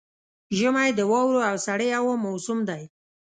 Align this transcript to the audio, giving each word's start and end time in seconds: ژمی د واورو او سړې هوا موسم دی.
ژمی 0.57 0.89
د 0.97 1.01
واورو 1.11 1.41
او 1.49 1.55
سړې 1.65 1.89
هوا 1.97 2.13
موسم 2.25 2.59
دی. 2.69 2.83